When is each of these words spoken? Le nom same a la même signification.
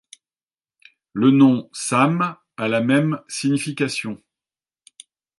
Le 1.13 1.29
nom 1.29 1.69
same 1.73 2.35
a 2.57 2.67
la 2.67 2.81
même 2.81 3.19
signification. 3.27 4.19